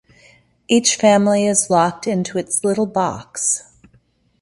[0.67, 3.63] Each family is locked into its little box.